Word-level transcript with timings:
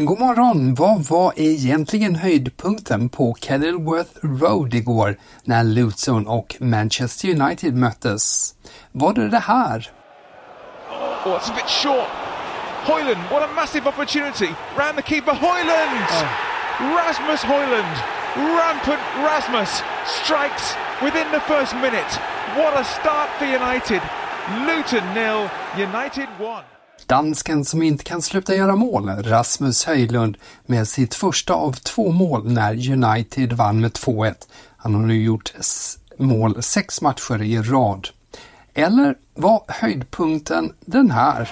God 0.00 0.18
morgon! 0.18 0.74
Vad 0.74 1.04
var 1.04 1.32
egentligen 1.36 2.14
höjdpunkten 2.14 3.08
på 3.08 3.36
Kenilworth 3.40 4.10
Road 4.22 4.74
igår 4.74 5.16
när 5.44 5.64
Luton 5.64 6.26
och 6.26 6.56
Manchester 6.60 7.28
United 7.28 7.74
möttes? 7.74 8.54
Var 8.92 9.12
det 9.12 9.28
det 9.28 9.38
här? 9.38 9.90
Oh, 10.90 11.32
it's 11.32 11.50
a 11.50 11.54
bit 11.56 11.70
short. 11.70 12.08
Hoyland, 12.84 13.30
what 13.30 13.42
a 13.42 13.48
massive 13.56 13.88
opportunity. 13.88 14.48
Round 14.76 14.96
the 14.96 15.02
keeper, 15.02 15.34
Hoyland! 15.34 16.06
Oh. 16.10 16.26
Rasmus 16.96 17.42
Hoyland, 17.42 17.96
rampant 18.36 19.02
Rasmus, 19.28 19.82
strikes 20.22 20.76
within 21.02 21.26
the 21.32 21.40
first 21.40 21.74
minute. 21.74 22.12
What 22.56 22.80
a 22.80 22.84
start 22.84 23.30
for 23.38 23.46
United. 23.46 24.02
Luton 24.66 25.14
nil, 25.14 25.50
United 25.76 26.28
1. 26.38 26.77
Dansken 27.08 27.64
som 27.64 27.82
inte 27.82 28.04
kan 28.04 28.22
sluta 28.22 28.54
göra 28.54 28.76
mål, 28.76 29.08
Rasmus 29.08 29.84
Höjlund, 29.84 30.36
med 30.66 30.88
sitt 30.88 31.14
första 31.14 31.54
av 31.54 31.72
två 31.72 32.12
mål 32.12 32.52
när 32.52 32.90
United 32.90 33.52
vann 33.52 33.80
med 33.80 33.92
2-1. 33.92 34.34
Han 34.76 34.94
har 34.94 35.02
nu 35.02 35.22
gjort 35.22 35.52
mål 36.18 36.62
sex 36.62 37.02
matcher 37.02 37.42
i 37.42 37.58
rad. 37.58 38.08
Eller 38.74 39.14
var 39.34 39.62
höjdpunkten 39.68 40.72
den 40.80 41.10
här? 41.10 41.50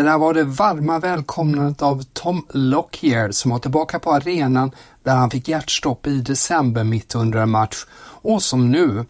Det 0.00 0.04
där 0.04 0.18
var 0.18 0.34
det 0.34 0.44
varma 0.44 0.98
välkomnandet 0.98 1.82
av 1.82 2.02
Tom 2.12 2.46
Lockyer 2.50 3.30
som 3.30 3.50
var 3.50 3.58
tillbaka 3.58 3.98
på 3.98 4.12
arenan 4.12 4.70
där 5.02 5.14
han 5.14 5.30
fick 5.30 5.48
hjärtstopp 5.48 6.06
i 6.06 6.20
december 6.20 6.84
mitt 6.84 7.14
under 7.14 7.38
en 7.38 7.50
match 7.50 7.86
och 8.22 8.42
som 8.42 8.70
nu 8.70 9.04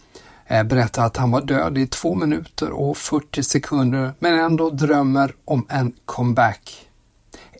eh, 0.46 0.62
berättar 0.62 1.06
att 1.06 1.16
han 1.16 1.30
var 1.30 1.40
död 1.40 1.78
i 1.78 1.86
två 1.86 2.14
minuter 2.14 2.70
och 2.70 2.96
40 2.96 3.42
sekunder 3.42 4.12
men 4.18 4.38
ändå 4.38 4.70
drömmer 4.70 5.34
om 5.44 5.66
en 5.68 5.92
comeback. 6.04 6.88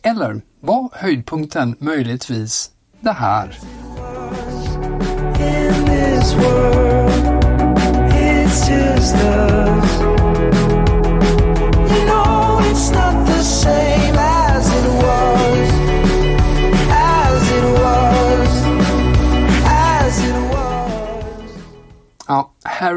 Eller 0.03 0.41
var 0.59 0.89
höjdpunkten 0.93 1.75
möjligtvis 1.79 2.71
det 2.99 3.11
här? 3.11 3.59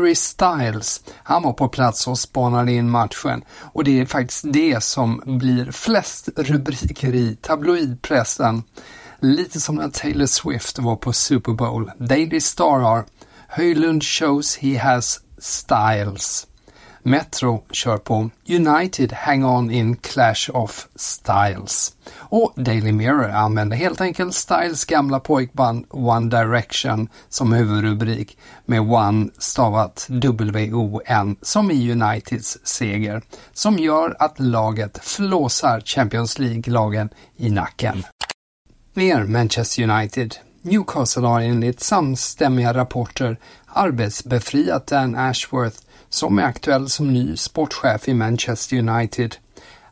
Harry 0.04 0.14
Styles, 0.14 1.00
han 1.22 1.42
var 1.42 1.52
på 1.52 1.68
plats 1.68 2.08
och 2.08 2.18
spanade 2.18 2.72
in 2.72 2.90
matchen 2.90 3.44
och 3.72 3.84
det 3.84 4.00
är 4.00 4.06
faktiskt 4.06 4.44
det 4.52 4.82
som 4.82 5.22
blir 5.26 5.72
flest 5.72 6.28
rubriker 6.36 7.14
i 7.14 7.36
tabloidpressen. 7.36 8.62
Lite 9.20 9.60
som 9.60 9.74
när 9.74 9.88
Taylor 9.88 10.26
Swift 10.26 10.78
var 10.78 10.96
på 10.96 11.12
Super 11.12 11.52
Bowl. 11.52 11.90
Daily 11.98 12.40
Star 12.40 12.78
har 12.80 13.04
Höjlund 13.48 14.04
shows 14.04 14.56
he 14.56 14.78
has 14.78 15.20
styles. 15.38 16.46
Metro 17.06 17.64
kör 17.70 17.98
på 17.98 18.30
United 18.48 19.12
Hang 19.12 19.44
On 19.44 19.70
In 19.70 19.96
Clash 19.96 20.50
of 20.52 20.86
Styles. 20.96 21.92
Och 22.16 22.52
Daily 22.56 22.92
Mirror 22.92 23.30
använder 23.30 23.76
helt 23.76 24.00
enkelt 24.00 24.34
Styles 24.34 24.84
gamla 24.84 25.20
pojkband 25.20 25.86
One 25.90 26.30
Direction 26.30 27.08
som 27.28 27.52
huvudrubrik 27.52 28.38
med 28.66 28.80
One 28.80 29.28
stavat 29.38 30.06
W-O-N 30.08 31.36
som 31.42 31.70
i 31.70 31.92
Uniteds 31.92 32.58
seger 32.64 33.22
som 33.52 33.78
gör 33.78 34.16
att 34.18 34.40
laget 34.40 34.98
flåsar 35.04 35.80
Champions 35.80 36.38
League-lagen 36.38 37.08
i 37.36 37.50
nacken. 37.50 38.04
Mer 38.94 39.24
Manchester 39.24 39.82
United. 39.82 40.34
Newcastle 40.62 41.26
har 41.26 41.40
enligt 41.40 41.80
samstämmiga 41.80 42.74
rapporter 42.74 43.38
arbetsbefriat 43.66 44.86
Dan 44.86 45.16
Ashworth 45.16 45.76
som 46.08 46.38
är 46.38 46.42
aktuell 46.42 46.88
som 46.88 47.12
ny 47.12 47.36
sportchef 47.36 48.08
i 48.08 48.14
Manchester 48.14 48.76
United. 48.76 49.36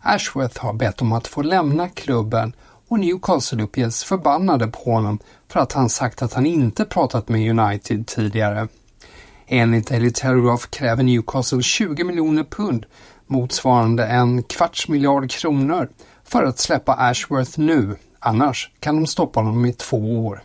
Ashworth 0.00 0.60
har 0.60 0.72
bett 0.72 1.02
om 1.02 1.12
att 1.12 1.26
få 1.26 1.42
lämna 1.42 1.88
klubben 1.88 2.52
och 2.88 2.98
Newcastle 2.98 3.62
uppges 3.62 4.04
förbannade 4.04 4.66
på 4.66 4.92
honom 4.92 5.18
för 5.48 5.60
att 5.60 5.72
han 5.72 5.88
sagt 5.88 6.22
att 6.22 6.32
han 6.32 6.46
inte 6.46 6.84
pratat 6.84 7.28
med 7.28 7.50
United 7.50 8.06
tidigare. 8.06 8.68
Enligt 9.46 9.88
Daily 9.88 10.10
Telegraph 10.10 10.66
kräver 10.70 11.02
Newcastle 11.02 11.62
20 11.62 12.04
miljoner 12.04 12.44
pund, 12.44 12.86
motsvarande 13.26 14.06
en 14.06 14.42
kvarts 14.42 14.88
miljard 14.88 15.30
kronor, 15.30 15.88
för 16.24 16.44
att 16.44 16.58
släppa 16.58 16.94
Ashworth 16.94 17.60
nu, 17.60 17.96
annars 18.18 18.70
kan 18.80 18.96
de 18.96 19.06
stoppa 19.06 19.40
honom 19.40 19.66
i 19.66 19.72
två 19.72 20.26
år. 20.26 20.42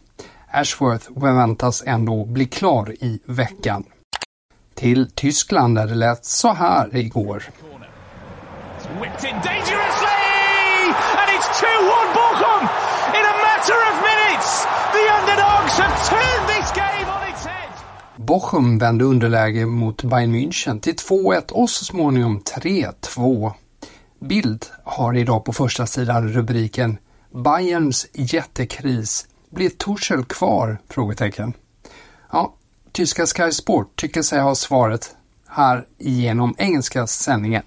Ashworth 0.52 1.14
förväntas 1.14 1.84
ändå 1.86 2.26
bli 2.26 2.46
klar 2.46 2.94
i 3.00 3.20
veckan 3.26 3.84
till 4.78 5.12
Tyskland 5.12 5.76
där 5.76 5.88
det 5.88 5.96
lät 5.96 6.26
så 6.26 6.54
här 6.54 6.96
igår. 6.96 7.44
Bochum 18.16 18.78
vände 18.78 19.06
underläge 19.06 19.66
mot 19.66 20.04
Bayern 20.04 20.36
München 20.36 20.80
till 20.80 20.96
2-1 20.96 21.52
och 21.52 21.70
så 21.70 21.86
småningom 21.86 22.42
3-2. 22.62 23.52
Bild 24.20 24.66
har 24.84 25.18
idag 25.18 25.46
på 25.46 25.54
första 25.54 25.86
sidan 25.86 26.30
rubriken 26.30 26.98
Bayerns 27.34 28.08
jättekris. 28.14 29.28
Blir 29.50 29.70
Torshäll 29.70 30.26
kvar? 30.26 30.78
Frågetecken. 30.90 31.54
Ja, 32.32 32.54
Tyska 32.98 33.26
Sky 33.26 33.52
Sport 33.52 33.96
tycker 33.96 34.22
sig 34.22 34.40
ha 34.40 34.56
svaret 34.56 35.16
här 35.48 35.86
genom 35.98 36.56
engelska 36.58 37.08
sändningen. 37.08 37.64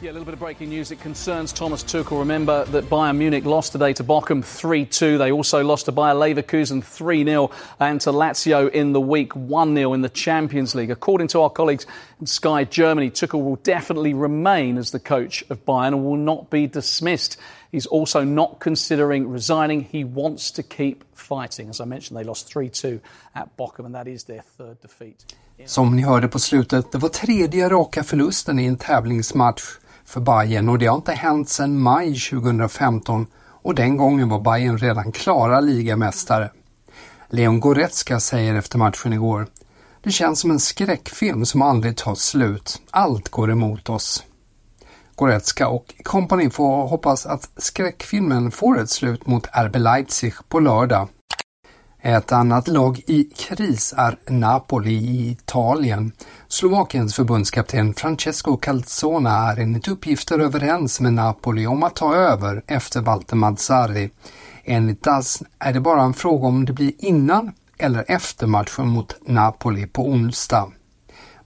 Yeah, 0.00 0.10
a 0.10 0.12
little 0.12 0.24
bit 0.24 0.34
of 0.34 0.40
breaking 0.40 0.70
news. 0.70 0.92
It 0.92 1.02
concerns 1.02 1.52
Thomas 1.52 1.84
Tuchel. 1.84 2.18
Remember 2.18 2.64
that 2.64 2.84
Bayern 2.84 3.16
Munich 3.16 3.44
lost 3.44 3.72
today 3.72 3.92
to 3.94 4.04
Bochum 4.04 4.44
3 4.44 4.86
2. 4.86 5.18
They 5.18 5.32
also 5.32 5.64
lost 5.64 5.86
to 5.86 5.92
Bayer 5.92 6.14
Leverkusen 6.14 6.84
3 6.84 7.24
0 7.24 7.50
and 7.80 8.00
to 8.00 8.12
Lazio 8.12 8.68
in 8.68 8.92
the 8.92 9.00
week 9.00 9.36
1 9.36 9.74
0 9.74 9.94
in 9.94 10.02
the 10.02 10.08
Champions 10.08 10.74
League. 10.74 10.92
According 10.92 11.28
to 11.28 11.42
our 11.42 11.50
colleagues 11.50 11.86
in 12.20 12.26
Sky 12.26 12.64
Germany, 12.64 13.10
Tuchel 13.10 13.42
will 13.42 13.56
definitely 13.56 14.14
remain 14.14 14.78
as 14.78 14.90
the 14.90 15.00
coach 15.00 15.44
of 15.50 15.64
Bayern 15.64 15.88
and 15.88 16.04
will 16.04 16.16
not 16.16 16.50
be 16.50 16.68
dismissed. 16.68 17.36
He's 17.72 17.86
also 17.86 18.24
not 18.24 18.50
considering 18.60 19.32
resigning. 19.32 19.88
He 19.90 20.04
wants 20.04 20.52
to 20.52 20.62
keep 20.62 20.96
fighting. 21.14 21.70
As 21.70 21.80
I 21.80 21.84
mentioned, 21.84 22.20
they 22.20 22.24
lost 22.24 22.52
3 22.52 22.68
2 22.68 23.00
at 23.32 23.56
Bochum, 23.56 23.86
and 23.86 23.94
that 23.94 24.06
is 24.06 24.24
their 24.24 24.42
third 24.56 24.76
defeat. 24.82 25.36
Som 25.66 25.96
ni 25.96 26.02
hörde 26.02 26.28
på 26.28 26.38
slutet, 26.38 26.92
det 26.92 26.98
var 26.98 27.08
tredje 27.08 27.68
raka 27.68 28.04
förlusten 28.04 28.58
i 28.58 28.64
en 28.64 28.76
tävlingsmatch 28.76 29.62
för 30.04 30.20
Bayern 30.20 30.68
och 30.68 30.78
det 30.78 30.86
har 30.86 30.96
inte 30.96 31.12
hänt 31.12 31.48
sedan 31.48 31.80
maj 31.80 32.14
2015 32.14 33.26
och 33.62 33.74
den 33.74 33.96
gången 33.96 34.28
var 34.28 34.40
Bayern 34.40 34.78
redan 34.78 35.12
klara 35.12 35.60
ligamästare. 35.60 36.50
Leon 37.30 37.60
Goretzka 37.60 38.20
säger 38.20 38.54
efter 38.54 38.78
matchen 38.78 39.12
igår 39.12 39.46
Det 40.02 40.10
känns 40.10 40.40
som 40.40 40.50
en 40.50 40.60
skräckfilm 40.60 41.46
som 41.46 41.62
aldrig 41.62 41.96
tar 41.96 42.14
slut. 42.14 42.82
Allt 42.90 43.28
går 43.28 43.50
emot 43.50 43.88
oss. 43.88 44.24
Goretzka 45.18 45.68
och 45.68 45.94
kompani 46.02 46.50
får 46.50 46.86
hoppas 46.86 47.26
att 47.26 47.50
skräckfilmen 47.56 48.50
får 48.50 48.80
ett 48.80 48.90
slut 48.90 49.26
mot 49.26 49.46
RB 49.46 49.76
Leipzig 49.76 50.34
på 50.48 50.60
lördag. 50.60 51.08
Ett 52.02 52.32
annat 52.32 52.68
lag 52.68 53.02
i 53.06 53.24
kris 53.24 53.94
är 53.96 54.18
Napoli 54.26 54.94
i 54.94 55.30
Italien. 55.30 56.12
Slovakiens 56.48 57.14
förbundskapten 57.14 57.94
Francesco 57.94 58.56
Calzona 58.56 59.30
är 59.30 59.60
enligt 59.60 59.88
uppgifter 59.88 60.38
överens 60.38 61.00
med 61.00 61.12
Napoli 61.12 61.66
om 61.66 61.82
att 61.82 61.96
ta 61.96 62.14
över 62.14 62.62
efter 62.66 63.00
Walter 63.00 63.36
Mazzarri. 63.36 64.10
Enligt 64.64 65.02
DAS 65.02 65.42
är 65.58 65.72
det 65.72 65.80
bara 65.80 66.02
en 66.02 66.14
fråga 66.14 66.46
om 66.46 66.64
det 66.64 66.72
blir 66.72 66.92
innan 66.98 67.52
eller 67.78 68.04
efter 68.08 68.46
matchen 68.46 68.88
mot 68.88 69.14
Napoli 69.26 69.86
på 69.86 70.08
onsdag. 70.08 70.72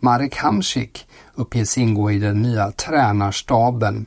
Marek 0.04 0.36
Hamsik 0.36 1.06
uppges 1.34 1.78
ingå 1.78 2.10
i 2.10 2.18
den 2.18 2.42
nya 2.42 2.72
tränarstaben. 2.72 4.06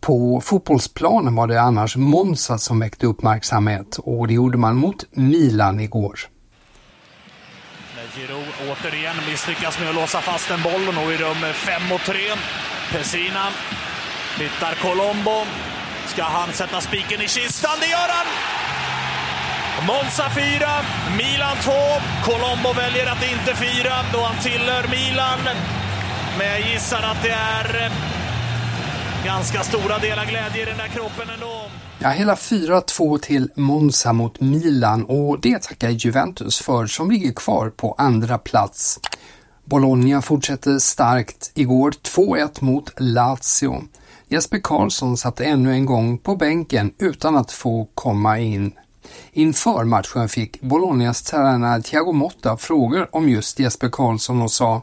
På 0.00 0.40
fotbollsplanen 0.40 1.34
var 1.34 1.46
det 1.46 1.62
annars 1.62 1.96
Monza 1.96 2.58
som 2.58 2.80
väckte 2.80 3.06
uppmärksamhet 3.06 3.98
och 3.98 4.28
det 4.28 4.34
gjorde 4.34 4.58
man 4.58 4.76
mot 4.76 5.04
Milan 5.10 5.80
igår. 5.80 6.20
Giroud 8.14 8.46
återigen 8.70 9.16
misslyckas 9.30 9.80
med 9.80 9.88
att 9.88 9.94
låsa 9.94 10.20
fast 10.20 10.50
en 10.50 10.62
boll 10.62 10.88
och 10.88 11.12
i 11.12 11.16
rum 11.16 11.52
5 11.54 11.88
mot 11.88 12.00
3. 12.00 12.14
Pessina 12.92 13.48
hittar 14.38 14.74
Colombo. 14.74 15.46
Ska 16.06 16.22
han 16.22 16.52
sätta 16.52 16.80
spiken 16.80 17.20
i 17.20 17.28
kistan? 17.28 17.76
Det 17.80 17.86
gör 17.86 18.08
han! 18.08 18.26
Monza 19.86 20.30
4, 20.30 20.68
Milan 21.16 21.56
2. 21.62 21.72
Colombo 22.24 22.72
väljer 22.76 23.06
att 23.06 23.22
inte 23.32 23.54
fira 23.54 23.94
då 24.12 24.18
han 24.18 24.42
tillhör 24.42 24.88
Milan. 24.90 25.38
Men 26.38 26.46
jag 26.46 26.60
gissar 26.60 27.02
att 27.02 27.22
det 27.22 27.30
är 27.30 27.84
eh, 27.84 27.92
ganska 29.24 29.62
stora 29.62 29.98
delar 29.98 30.26
glädje 30.26 30.62
i 30.62 30.64
den 30.64 30.76
där 30.76 30.88
kroppen 30.88 31.30
ändå. 31.34 31.62
Ja, 31.98 32.08
hela 32.08 32.34
4-2 32.34 33.18
till 33.18 33.50
Monza 33.56 34.12
mot 34.12 34.40
Milan 34.40 35.04
och 35.04 35.40
det 35.40 35.62
tackar 35.62 35.90
Juventus 35.90 36.58
för 36.58 36.86
som 36.86 37.10
ligger 37.10 37.32
kvar 37.32 37.70
på 37.70 37.94
andra 37.98 38.38
plats. 38.38 39.00
Bologna 39.64 40.22
fortsätter 40.22 40.78
starkt 40.78 41.50
igår 41.54 41.90
2-1 41.90 42.64
mot 42.64 42.90
Lazio. 42.96 43.82
Jesper 44.28 44.60
Karlsson 44.62 45.16
satt 45.16 45.40
ännu 45.40 45.72
en 45.72 45.86
gång 45.86 46.18
på 46.18 46.36
bänken 46.36 46.92
utan 46.98 47.36
att 47.36 47.52
få 47.52 47.88
komma 47.94 48.38
in. 48.38 48.72
Inför 49.32 49.84
matchen 49.84 50.28
fick 50.28 50.60
Bolognas 50.60 51.22
tränare 51.22 51.82
Thiago 51.82 52.12
Motta 52.12 52.56
frågor 52.56 53.08
om 53.12 53.28
just 53.28 53.58
Jesper 53.58 53.88
Karlsson 53.88 54.42
och 54.42 54.50
sa 54.50 54.82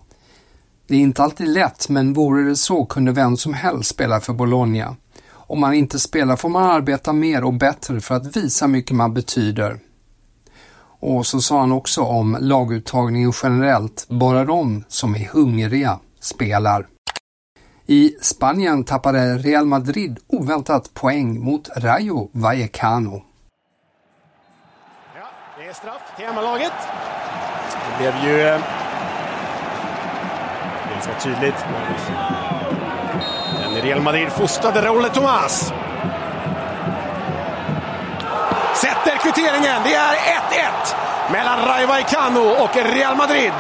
Det 0.88 0.96
är 0.96 1.00
inte 1.00 1.24
alltid 1.24 1.48
lätt 1.48 1.90
men 1.90 2.14
vore 2.14 2.50
det 2.50 2.56
så 2.56 2.86
kunde 2.86 3.12
vem 3.12 3.38
som 3.38 3.54
helst 3.54 3.90
spela 3.90 4.20
för 4.20 4.34
Bologna. 4.34 4.96
Om 5.32 5.60
man 5.60 5.74
inte 5.74 6.00
spelar 6.00 6.36
får 6.36 6.50
man 6.50 6.72
arbeta 6.72 7.14
mer 7.14 7.44
och 7.44 7.54
bättre 7.54 8.02
för 8.02 8.16
att 8.16 8.38
visa 8.38 8.66
hur 8.66 8.72
mycket 8.72 8.96
man 8.96 9.14
betyder. 9.14 9.80
Och 11.02 11.26
så 11.26 11.42
sa 11.42 11.60
han 11.60 11.72
också 11.72 12.02
om 12.02 12.38
laguttagningen 12.40 13.34
generellt, 13.44 14.06
bara 14.10 14.46
de 14.46 14.84
som 14.88 15.16
är 15.16 15.26
hungriga 15.26 16.00
spelar. 16.20 16.88
I 17.86 18.16
Spanien 18.22 18.84
tappade 18.84 19.38
Real 19.38 19.66
Madrid 19.66 20.20
oväntat 20.28 20.94
poäng 20.94 21.40
mot 21.40 21.70
Rayo 21.78 22.30
Vallecano. 22.34 23.24
Ja, 25.16 25.22
det 25.58 25.68
är 25.68 25.74
straff 25.74 26.02
till 26.16 26.26
hemmalaget. 26.26 26.74
Det 27.72 27.98
blev 27.98 28.24
ju 28.24 28.48
eh, 28.48 28.60
ganska 30.94 31.14
tydligt. 31.20 31.66
Den 33.64 33.82
Real 33.82 34.02
Madrid 34.02 34.30
fostrade 34.32 34.82
Raúl 34.82 35.06
Tomás. 35.06 35.74
Sätter 38.74 39.18
kvitteringen. 39.18 39.82
Det 39.84 39.94
är 39.94 40.14
1-1 40.14 41.32
mellan 41.32 41.60
Rayo 41.66 41.88
Vallecano 41.88 42.40
och 42.40 42.76
Real 42.76 43.16
Madrid. 43.16 43.54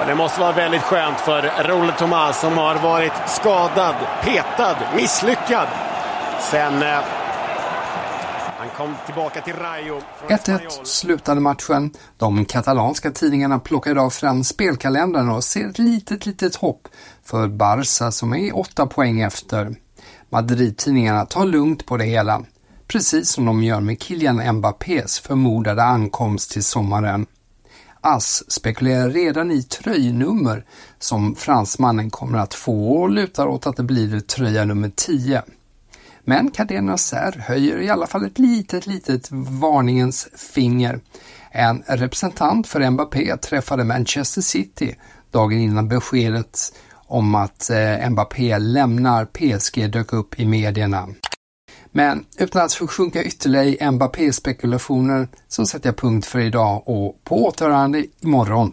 Och 0.00 0.06
det 0.06 0.14
måste 0.14 0.40
vara 0.40 0.52
väldigt 0.52 0.82
skönt 0.82 1.20
för 1.20 1.42
Raúl 1.42 1.92
Tomás 1.92 2.40
som 2.40 2.58
har 2.58 2.74
varit 2.74 3.12
skadad, 3.26 3.94
petad, 4.22 4.76
misslyckad 4.96 5.68
sen 6.40 6.82
eh, 6.82 6.98
kom 8.76 8.94
tillbaka 9.06 9.40
till 9.40 9.54
Rayo. 9.54 10.00
1-1 10.28 10.84
slutade 10.84 11.40
matchen. 11.40 11.90
De 12.16 12.44
katalanska 12.44 13.10
tidningarna 13.10 13.58
plockar 13.58 13.90
idag 13.90 14.12
fram 14.12 14.44
spelkalendern 14.44 15.28
och 15.28 15.44
ser 15.44 15.68
ett 15.68 15.78
litet, 15.78 16.26
litet 16.26 16.56
hopp 16.56 16.88
för 17.24 17.48
Barca 17.48 18.10
som 18.10 18.34
är 18.34 18.56
åtta 18.56 18.86
poäng 18.86 19.20
efter. 19.20 19.74
Madrid-tidningarna 20.30 21.26
tar 21.26 21.46
lugnt 21.46 21.86
på 21.86 21.96
det 21.96 22.04
hela, 22.04 22.42
precis 22.88 23.28
som 23.28 23.44
de 23.44 23.62
gör 23.62 23.80
med 23.80 24.02
Kylian 24.02 24.56
Mbappés 24.56 25.20
förmodade 25.20 25.82
ankomst 25.82 26.50
till 26.50 26.64
sommaren. 26.64 27.26
AS 28.00 28.50
spekulerar 28.52 29.10
redan 29.10 29.50
i 29.50 29.62
tröjnummer 29.62 30.64
som 30.98 31.34
fransmannen 31.34 32.10
kommer 32.10 32.38
att 32.38 32.54
få 32.54 32.92
och 32.92 33.10
lutar 33.10 33.46
åt 33.46 33.66
att 33.66 33.76
det 33.76 33.82
blir 33.82 34.20
tröja 34.20 34.64
nummer 34.64 34.92
10. 34.96 35.42
Men 36.24 36.50
Cadena 36.50 36.98
Ser 36.98 37.32
höjer 37.32 37.78
i 37.78 37.90
alla 37.90 38.06
fall 38.06 38.26
ett 38.26 38.38
litet, 38.38 38.86
litet 38.86 39.28
varningens 39.60 40.28
finger. 40.36 41.00
En 41.50 41.82
representant 41.86 42.66
för 42.66 42.90
Mbappé 42.90 43.36
träffade 43.36 43.84
Manchester 43.84 44.40
City 44.40 44.96
dagen 45.30 45.58
innan 45.58 45.88
beskedet 45.88 46.58
om 47.06 47.34
att 47.34 47.70
eh, 47.70 48.10
Mbappé 48.10 48.58
lämnar 48.58 49.24
PSG 49.24 49.90
dök 49.90 50.12
upp 50.12 50.40
i 50.40 50.46
medierna. 50.46 51.08
Men 51.92 52.24
utan 52.38 52.64
att 52.64 52.72
försjunka 52.72 53.24
ytterligare 53.24 53.66
i 53.66 53.90
Mbappé-spekulationer 53.90 55.28
så 55.48 55.66
sätter 55.66 55.88
jag 55.88 55.96
punkt 55.96 56.26
för 56.26 56.38
idag 56.38 56.82
och 56.86 57.24
på 57.24 57.44
återhörande 57.46 58.04
imorgon. 58.20 58.72